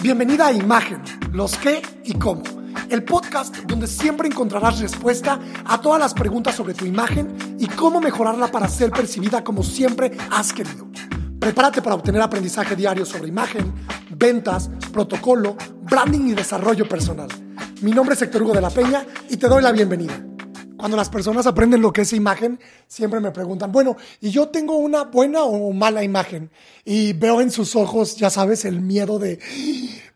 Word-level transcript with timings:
Bienvenida 0.00 0.46
a 0.46 0.52
Imagen, 0.52 1.02
los 1.32 1.58
qué 1.58 1.82
y 2.04 2.14
cómo. 2.14 2.44
El 2.88 3.02
podcast 3.02 3.56
donde 3.66 3.88
siempre 3.88 4.28
encontrarás 4.28 4.78
respuesta 4.78 5.40
a 5.64 5.80
todas 5.80 5.98
las 5.98 6.14
preguntas 6.14 6.54
sobre 6.54 6.72
tu 6.72 6.84
imagen 6.84 7.56
y 7.58 7.66
cómo 7.66 8.00
mejorarla 8.00 8.46
para 8.46 8.68
ser 8.68 8.90
percibida 8.90 9.42
como 9.42 9.64
siempre 9.64 10.16
has 10.30 10.52
querido. 10.52 10.86
Prepárate 11.40 11.82
para 11.82 11.96
obtener 11.96 12.22
aprendizaje 12.22 12.76
diario 12.76 13.04
sobre 13.04 13.26
imagen, 13.26 13.74
ventas, 14.10 14.70
protocolo, 14.92 15.56
branding 15.82 16.28
y 16.28 16.34
desarrollo 16.34 16.88
personal. 16.88 17.28
Mi 17.82 17.90
nombre 17.90 18.14
es 18.14 18.22
Héctor 18.22 18.44
Hugo 18.44 18.54
de 18.54 18.60
la 18.60 18.70
Peña 18.70 19.04
y 19.28 19.36
te 19.36 19.48
doy 19.48 19.62
la 19.62 19.72
bienvenida. 19.72 20.27
Cuando 20.78 20.96
las 20.96 21.10
personas 21.10 21.44
aprenden 21.48 21.82
lo 21.82 21.92
que 21.92 22.02
es 22.02 22.12
imagen, 22.12 22.60
siempre 22.86 23.18
me 23.18 23.32
preguntan, 23.32 23.72
bueno, 23.72 23.96
¿y 24.20 24.30
yo 24.30 24.48
tengo 24.48 24.76
una 24.76 25.04
buena 25.04 25.42
o 25.42 25.72
mala 25.72 26.04
imagen? 26.04 26.52
Y 26.84 27.14
veo 27.14 27.40
en 27.40 27.50
sus 27.50 27.74
ojos, 27.74 28.16
ya 28.16 28.30
sabes, 28.30 28.64
el 28.64 28.80
miedo 28.80 29.18
de, 29.18 29.40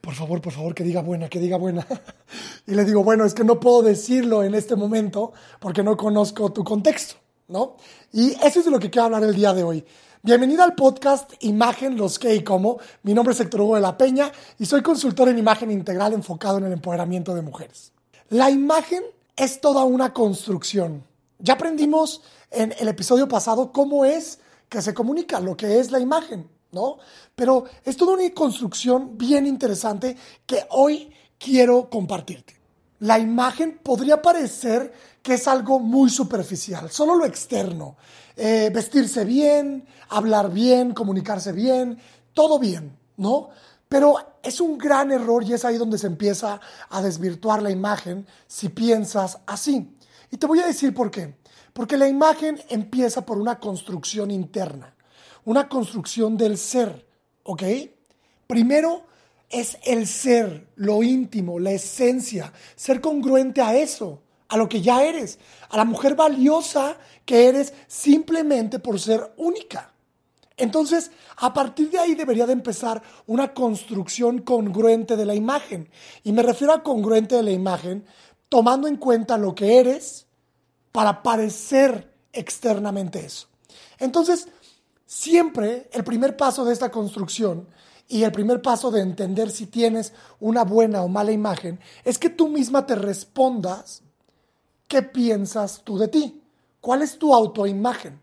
por 0.00 0.14
favor, 0.14 0.40
por 0.40 0.52
favor, 0.52 0.72
que 0.72 0.84
diga 0.84 1.02
buena, 1.02 1.28
que 1.28 1.40
diga 1.40 1.56
buena. 1.56 1.84
Y 2.66 2.76
le 2.76 2.84
digo, 2.84 3.02
bueno, 3.02 3.24
es 3.24 3.34
que 3.34 3.42
no 3.42 3.58
puedo 3.58 3.82
decirlo 3.82 4.44
en 4.44 4.54
este 4.54 4.76
momento 4.76 5.32
porque 5.58 5.82
no 5.82 5.96
conozco 5.96 6.52
tu 6.52 6.62
contexto, 6.62 7.16
¿no? 7.48 7.76
Y 8.12 8.30
eso 8.34 8.60
es 8.60 8.64
de 8.64 8.70
lo 8.70 8.78
que 8.78 8.88
quiero 8.88 9.06
hablar 9.06 9.24
el 9.24 9.34
día 9.34 9.52
de 9.52 9.64
hoy. 9.64 9.84
Bienvenida 10.22 10.62
al 10.62 10.76
podcast 10.76 11.32
Imagen, 11.40 11.96
los 11.96 12.20
qué 12.20 12.36
y 12.36 12.44
cómo. 12.44 12.78
Mi 13.02 13.14
nombre 13.14 13.34
es 13.34 13.40
Héctor 13.40 13.62
Hugo 13.62 13.74
de 13.74 13.80
la 13.80 13.98
Peña 13.98 14.30
y 14.60 14.66
soy 14.66 14.80
consultor 14.80 15.28
en 15.28 15.38
imagen 15.38 15.72
integral 15.72 16.12
enfocado 16.12 16.58
en 16.58 16.66
el 16.66 16.72
empoderamiento 16.72 17.34
de 17.34 17.42
mujeres. 17.42 17.90
La 18.28 18.48
imagen 18.48 19.02
es 19.36 19.60
toda 19.60 19.84
una 19.84 20.12
construcción. 20.12 21.04
Ya 21.38 21.54
aprendimos 21.54 22.22
en 22.50 22.74
el 22.78 22.88
episodio 22.88 23.28
pasado 23.28 23.72
cómo 23.72 24.04
es 24.04 24.38
que 24.68 24.82
se 24.82 24.94
comunica, 24.94 25.40
lo 25.40 25.56
que 25.56 25.80
es 25.80 25.90
la 25.90 26.00
imagen, 26.00 26.48
¿no? 26.70 26.98
Pero 27.34 27.64
es 27.84 27.96
toda 27.96 28.14
una 28.14 28.30
construcción 28.32 29.18
bien 29.18 29.46
interesante 29.46 30.16
que 30.46 30.66
hoy 30.70 31.12
quiero 31.38 31.90
compartirte. 31.90 32.56
La 33.00 33.18
imagen 33.18 33.80
podría 33.82 34.22
parecer 34.22 34.92
que 35.22 35.34
es 35.34 35.48
algo 35.48 35.78
muy 35.78 36.10
superficial, 36.10 36.90
solo 36.90 37.14
lo 37.14 37.24
externo. 37.24 37.96
Eh, 38.36 38.70
vestirse 38.72 39.24
bien, 39.24 39.86
hablar 40.08 40.50
bien, 40.50 40.94
comunicarse 40.94 41.52
bien, 41.52 41.98
todo 42.32 42.58
bien, 42.58 42.96
¿no? 43.16 43.50
Pero 43.92 44.16
es 44.42 44.58
un 44.58 44.78
gran 44.78 45.12
error 45.12 45.44
y 45.44 45.52
es 45.52 45.66
ahí 45.66 45.76
donde 45.76 45.98
se 45.98 46.06
empieza 46.06 46.58
a 46.88 47.02
desvirtuar 47.02 47.60
la 47.60 47.70
imagen 47.70 48.26
si 48.46 48.70
piensas 48.70 49.40
así. 49.44 49.94
Y 50.30 50.38
te 50.38 50.46
voy 50.46 50.60
a 50.60 50.66
decir 50.66 50.94
por 50.94 51.10
qué. 51.10 51.34
Porque 51.74 51.98
la 51.98 52.08
imagen 52.08 52.58
empieza 52.70 53.26
por 53.26 53.36
una 53.36 53.60
construcción 53.60 54.30
interna, 54.30 54.94
una 55.44 55.68
construcción 55.68 56.38
del 56.38 56.56
ser, 56.56 57.06
¿ok? 57.42 57.64
Primero 58.46 59.02
es 59.50 59.76
el 59.84 60.06
ser, 60.06 60.68
lo 60.76 61.02
íntimo, 61.02 61.58
la 61.58 61.72
esencia, 61.72 62.50
ser 62.74 63.02
congruente 63.02 63.60
a 63.60 63.76
eso, 63.76 64.22
a 64.48 64.56
lo 64.56 64.70
que 64.70 64.80
ya 64.80 65.04
eres, 65.04 65.38
a 65.68 65.76
la 65.76 65.84
mujer 65.84 66.14
valiosa 66.14 66.96
que 67.26 67.46
eres 67.46 67.74
simplemente 67.88 68.78
por 68.78 68.98
ser 68.98 69.34
única. 69.36 69.91
Entonces, 70.62 71.10
a 71.38 71.52
partir 71.52 71.90
de 71.90 71.98
ahí 71.98 72.14
debería 72.14 72.46
de 72.46 72.52
empezar 72.52 73.02
una 73.26 73.52
construcción 73.52 74.42
congruente 74.42 75.16
de 75.16 75.26
la 75.26 75.34
imagen. 75.34 75.90
Y 76.22 76.30
me 76.30 76.44
refiero 76.44 76.72
a 76.72 76.84
congruente 76.84 77.34
de 77.34 77.42
la 77.42 77.50
imagen 77.50 78.06
tomando 78.48 78.86
en 78.86 78.96
cuenta 78.96 79.36
lo 79.38 79.56
que 79.56 79.80
eres 79.80 80.28
para 80.92 81.24
parecer 81.24 82.14
externamente 82.32 83.26
eso. 83.26 83.48
Entonces, 83.98 84.46
siempre 85.04 85.90
el 85.92 86.04
primer 86.04 86.36
paso 86.36 86.64
de 86.64 86.72
esta 86.74 86.92
construcción 86.92 87.66
y 88.06 88.22
el 88.22 88.30
primer 88.30 88.62
paso 88.62 88.92
de 88.92 89.00
entender 89.00 89.50
si 89.50 89.66
tienes 89.66 90.12
una 90.38 90.62
buena 90.62 91.02
o 91.02 91.08
mala 91.08 91.32
imagen 91.32 91.80
es 92.04 92.20
que 92.20 92.30
tú 92.30 92.46
misma 92.46 92.86
te 92.86 92.94
respondas 92.94 94.04
qué 94.86 95.02
piensas 95.02 95.82
tú 95.82 95.98
de 95.98 96.06
ti. 96.06 96.40
¿Cuál 96.80 97.02
es 97.02 97.18
tu 97.18 97.34
autoimagen? 97.34 98.21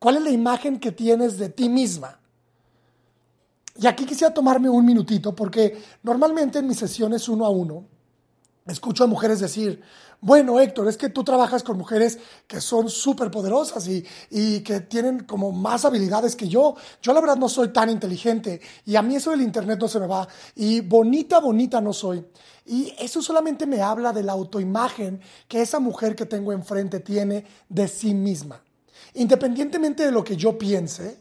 ¿Cuál 0.00 0.16
es 0.16 0.22
la 0.22 0.30
imagen 0.30 0.80
que 0.80 0.92
tienes 0.92 1.36
de 1.36 1.50
ti 1.50 1.68
misma? 1.68 2.18
Y 3.76 3.86
aquí 3.86 4.06
quisiera 4.06 4.32
tomarme 4.32 4.70
un 4.70 4.84
minutito 4.84 5.34
porque 5.34 5.78
normalmente 6.02 6.58
en 6.58 6.66
mis 6.66 6.78
sesiones 6.78 7.28
uno 7.28 7.44
a 7.44 7.50
uno 7.50 7.84
escucho 8.66 9.04
a 9.04 9.06
mujeres 9.06 9.40
decir, 9.40 9.82
bueno 10.22 10.58
Héctor, 10.58 10.88
es 10.88 10.96
que 10.96 11.10
tú 11.10 11.22
trabajas 11.22 11.62
con 11.62 11.76
mujeres 11.76 12.18
que 12.46 12.62
son 12.62 12.88
súper 12.88 13.30
poderosas 13.30 13.86
y, 13.88 14.02
y, 14.30 14.60
que 14.60 14.80
tienen 14.80 15.24
como 15.24 15.52
más 15.52 15.84
habilidades 15.84 16.34
que 16.34 16.48
yo. 16.48 16.76
Yo 17.02 17.12
la 17.12 17.20
verdad 17.20 17.36
no 17.36 17.50
soy 17.50 17.68
tan 17.68 17.90
inteligente 17.90 18.62
y 18.86 18.96
a 18.96 19.02
mí 19.02 19.16
eso 19.16 19.32
del 19.32 19.42
internet 19.42 19.78
no 19.78 19.88
se 19.88 20.00
me 20.00 20.06
va. 20.06 20.26
Y 20.54 20.80
bonita, 20.80 21.40
bonita 21.40 21.78
no 21.82 21.92
soy. 21.92 22.24
Y 22.64 22.94
eso 22.98 23.20
solamente 23.20 23.66
me 23.66 23.82
habla 23.82 24.14
de 24.14 24.22
la 24.22 24.32
autoimagen 24.32 25.20
que 25.46 25.60
esa 25.60 25.78
mujer 25.78 26.16
que 26.16 26.24
tengo 26.24 26.52
enfrente 26.52 27.00
tiene 27.00 27.44
de 27.68 27.86
sí 27.86 28.14
misma. 28.14 28.62
Independientemente 29.14 30.04
de 30.04 30.12
lo 30.12 30.22
que 30.22 30.36
yo 30.36 30.58
piense, 30.58 31.20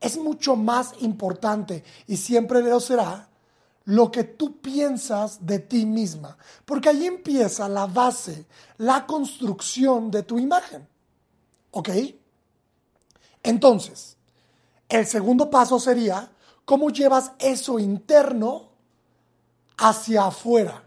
es 0.00 0.18
mucho 0.18 0.56
más 0.56 0.94
importante 1.00 1.84
y 2.06 2.16
siempre 2.16 2.62
lo 2.62 2.80
será 2.80 3.28
lo 3.86 4.10
que 4.10 4.24
tú 4.24 4.60
piensas 4.60 5.46
de 5.46 5.60
ti 5.60 5.86
misma, 5.86 6.36
porque 6.64 6.88
ahí 6.88 7.06
empieza 7.06 7.68
la 7.68 7.86
base, 7.86 8.46
la 8.78 9.06
construcción 9.06 10.10
de 10.10 10.24
tu 10.24 10.38
imagen. 10.40 10.86
¿Ok? 11.70 11.90
Entonces, 13.44 14.16
el 14.88 15.06
segundo 15.06 15.50
paso 15.50 15.78
sería 15.78 16.32
cómo 16.64 16.90
llevas 16.90 17.32
eso 17.38 17.78
interno 17.78 18.70
hacia 19.78 20.26
afuera. 20.26 20.82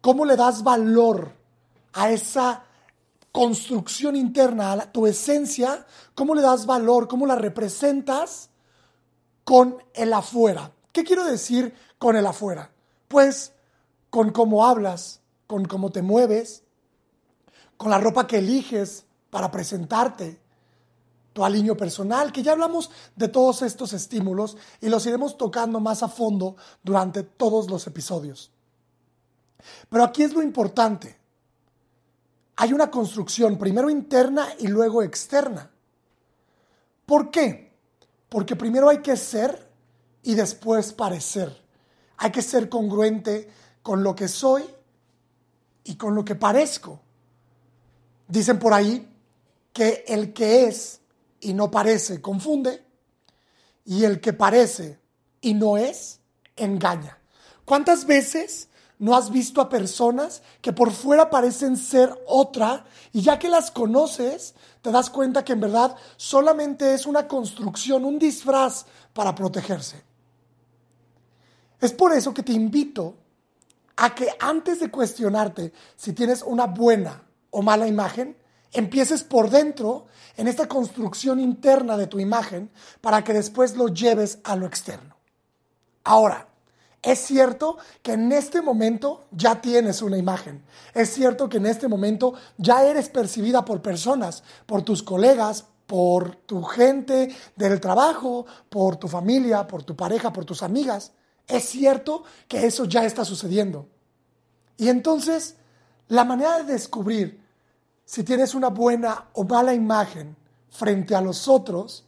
¿Cómo 0.00 0.24
le 0.24 0.36
das 0.36 0.62
valor 0.62 1.32
a 1.92 2.10
esa 2.10 2.64
construcción 3.38 4.16
interna, 4.16 4.90
tu 4.90 5.06
esencia, 5.06 5.86
cómo 6.16 6.34
le 6.34 6.42
das 6.42 6.66
valor, 6.66 7.06
cómo 7.06 7.24
la 7.24 7.36
representas 7.36 8.50
con 9.44 9.80
el 9.94 10.12
afuera. 10.12 10.72
¿Qué 10.90 11.04
quiero 11.04 11.24
decir 11.24 11.72
con 12.00 12.16
el 12.16 12.26
afuera? 12.26 12.72
Pues 13.06 13.52
con 14.10 14.32
cómo 14.32 14.66
hablas, 14.66 15.20
con 15.46 15.66
cómo 15.66 15.92
te 15.92 16.02
mueves, 16.02 16.64
con 17.76 17.90
la 17.90 17.98
ropa 17.98 18.26
que 18.26 18.38
eliges 18.38 19.04
para 19.30 19.52
presentarte, 19.52 20.40
tu 21.32 21.44
aliño 21.44 21.76
personal, 21.76 22.32
que 22.32 22.42
ya 22.42 22.50
hablamos 22.50 22.90
de 23.14 23.28
todos 23.28 23.62
estos 23.62 23.92
estímulos 23.92 24.56
y 24.80 24.88
los 24.88 25.06
iremos 25.06 25.38
tocando 25.38 25.78
más 25.78 26.02
a 26.02 26.08
fondo 26.08 26.56
durante 26.82 27.22
todos 27.22 27.70
los 27.70 27.86
episodios. 27.86 28.50
Pero 29.88 30.02
aquí 30.02 30.24
es 30.24 30.32
lo 30.32 30.42
importante 30.42 31.17
hay 32.60 32.72
una 32.72 32.90
construcción 32.90 33.56
primero 33.56 33.88
interna 33.88 34.48
y 34.58 34.66
luego 34.66 35.04
externa. 35.04 35.70
¿Por 37.06 37.30
qué? 37.30 37.72
Porque 38.28 38.56
primero 38.56 38.88
hay 38.88 38.98
que 38.98 39.16
ser 39.16 39.70
y 40.24 40.34
después 40.34 40.92
parecer. 40.92 41.56
Hay 42.16 42.32
que 42.32 42.42
ser 42.42 42.68
congruente 42.68 43.48
con 43.80 44.02
lo 44.02 44.16
que 44.16 44.26
soy 44.26 44.64
y 45.84 45.94
con 45.94 46.16
lo 46.16 46.24
que 46.24 46.34
parezco. 46.34 47.00
Dicen 48.26 48.58
por 48.58 48.72
ahí 48.72 49.08
que 49.72 50.04
el 50.08 50.32
que 50.32 50.64
es 50.64 51.00
y 51.40 51.54
no 51.54 51.70
parece 51.70 52.20
confunde 52.20 52.84
y 53.84 54.02
el 54.02 54.20
que 54.20 54.32
parece 54.32 54.98
y 55.40 55.54
no 55.54 55.76
es 55.76 56.18
engaña. 56.56 57.18
¿Cuántas 57.64 58.04
veces 58.04 58.67
¿No 58.98 59.14
has 59.14 59.30
visto 59.30 59.60
a 59.60 59.68
personas 59.68 60.42
que 60.60 60.72
por 60.72 60.90
fuera 60.90 61.30
parecen 61.30 61.76
ser 61.76 62.12
otra 62.26 62.84
y 63.12 63.22
ya 63.22 63.38
que 63.38 63.48
las 63.48 63.70
conoces, 63.70 64.54
te 64.82 64.90
das 64.90 65.08
cuenta 65.08 65.44
que 65.44 65.52
en 65.52 65.60
verdad 65.60 65.96
solamente 66.16 66.94
es 66.94 67.06
una 67.06 67.28
construcción, 67.28 68.04
un 68.04 68.18
disfraz 68.18 68.86
para 69.12 69.34
protegerse? 69.34 70.02
Es 71.80 71.92
por 71.92 72.12
eso 72.12 72.34
que 72.34 72.42
te 72.42 72.52
invito 72.52 73.14
a 73.96 74.14
que 74.14 74.28
antes 74.40 74.80
de 74.80 74.90
cuestionarte 74.90 75.72
si 75.96 76.12
tienes 76.12 76.42
una 76.42 76.66
buena 76.66 77.22
o 77.50 77.62
mala 77.62 77.86
imagen, 77.86 78.36
empieces 78.72 79.22
por 79.22 79.48
dentro 79.48 80.06
en 80.36 80.48
esta 80.48 80.66
construcción 80.66 81.38
interna 81.38 81.96
de 81.96 82.08
tu 82.08 82.18
imagen 82.18 82.70
para 83.00 83.22
que 83.22 83.32
después 83.32 83.76
lo 83.76 83.88
lleves 83.88 84.40
a 84.42 84.56
lo 84.56 84.66
externo. 84.66 85.16
Ahora, 86.04 86.48
es 87.02 87.20
cierto 87.20 87.78
que 88.02 88.12
en 88.12 88.32
este 88.32 88.60
momento 88.60 89.26
ya 89.30 89.60
tienes 89.60 90.02
una 90.02 90.18
imagen. 90.18 90.64
Es 90.94 91.10
cierto 91.10 91.48
que 91.48 91.58
en 91.58 91.66
este 91.66 91.86
momento 91.86 92.34
ya 92.56 92.84
eres 92.84 93.08
percibida 93.08 93.64
por 93.64 93.82
personas, 93.82 94.42
por 94.66 94.82
tus 94.82 95.02
colegas, 95.02 95.66
por 95.86 96.36
tu 96.36 96.62
gente 96.62 97.34
del 97.56 97.80
trabajo, 97.80 98.46
por 98.68 98.96
tu 98.96 99.08
familia, 99.08 99.66
por 99.66 99.84
tu 99.84 99.96
pareja, 99.96 100.32
por 100.32 100.44
tus 100.44 100.62
amigas. 100.62 101.12
Es 101.46 101.64
cierto 101.64 102.24
que 102.48 102.66
eso 102.66 102.84
ya 102.84 103.04
está 103.04 103.24
sucediendo. 103.24 103.88
Y 104.76 104.88
entonces, 104.88 105.56
la 106.08 106.24
manera 106.24 106.58
de 106.58 106.72
descubrir 106.72 107.42
si 108.04 108.24
tienes 108.24 108.54
una 108.54 108.68
buena 108.68 109.28
o 109.34 109.44
mala 109.44 109.72
imagen 109.72 110.36
frente 110.68 111.14
a 111.14 111.20
los 111.20 111.46
otros, 111.46 112.04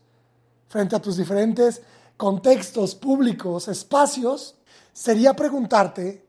frente 0.66 0.96
a 0.96 1.00
tus 1.00 1.16
diferentes 1.16 1.82
contextos 2.16 2.94
públicos, 2.94 3.68
espacios, 3.68 4.56
sería 5.00 5.32
preguntarte 5.32 6.26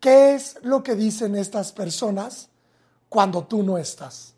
qué 0.00 0.34
es 0.34 0.58
lo 0.62 0.82
que 0.82 0.96
dicen 0.96 1.36
estas 1.36 1.70
personas 1.70 2.48
cuando 3.08 3.44
tú 3.44 3.62
no 3.62 3.78
estás. 3.78 4.34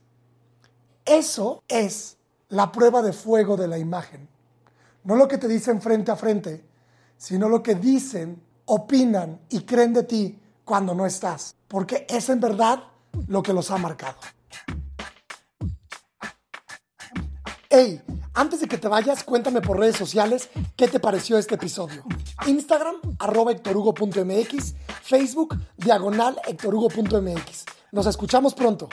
Eso 1.06 1.62
es 1.68 2.18
la 2.50 2.70
prueba 2.70 3.00
de 3.00 3.14
fuego 3.14 3.56
de 3.56 3.68
la 3.68 3.78
imagen. 3.78 4.28
No 5.04 5.16
lo 5.16 5.26
que 5.26 5.38
te 5.38 5.48
dicen 5.48 5.80
frente 5.80 6.10
a 6.10 6.16
frente, 6.16 6.62
sino 7.16 7.48
lo 7.48 7.62
que 7.62 7.74
dicen, 7.74 8.42
opinan 8.66 9.40
y 9.48 9.62
creen 9.62 9.94
de 9.94 10.02
ti 10.02 10.38
cuando 10.66 10.94
no 10.94 11.06
estás. 11.06 11.56
Porque 11.66 12.06
es 12.10 12.28
en 12.28 12.40
verdad 12.40 12.78
lo 13.26 13.42
que 13.42 13.54
los 13.54 13.70
ha 13.70 13.78
marcado. 13.78 14.18
Hey, 17.70 18.02
antes 18.34 18.60
de 18.60 18.68
que 18.68 18.76
te 18.76 18.88
vayas, 18.88 19.24
cuéntame 19.24 19.62
por 19.62 19.78
redes 19.78 19.96
sociales 19.96 20.50
qué 20.76 20.88
te 20.88 21.00
pareció 21.00 21.38
este 21.38 21.54
episodio. 21.54 22.04
Instagram, 22.46 22.96
arroba 23.18 23.52
hectorhugo.mx, 23.52 24.74
Facebook, 25.02 25.56
diagonal 25.76 26.40
hectorhugo.mx. 26.46 27.64
Nos 27.92 28.06
escuchamos 28.06 28.54
pronto. 28.54 28.88